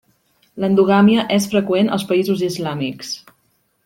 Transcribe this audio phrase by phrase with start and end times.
[0.63, 3.13] L'endogàmia és freqüent als països islàmics.